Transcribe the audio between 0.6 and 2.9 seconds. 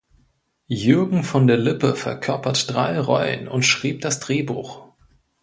Jürgen von der Lippe verkörpert